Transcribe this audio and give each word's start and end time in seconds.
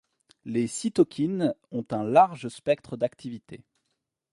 Les 0.45 0.65
cytokines 0.65 1.53
ont 1.71 1.85
un 1.91 2.03
large 2.03 2.47
spectre 2.47 2.97
d’activité. 2.97 3.63